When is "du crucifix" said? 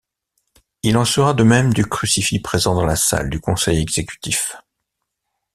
1.75-2.39